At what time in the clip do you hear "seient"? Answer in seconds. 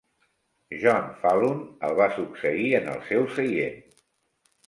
3.37-3.79